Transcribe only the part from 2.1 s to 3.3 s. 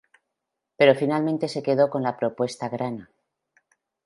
propuesta grana.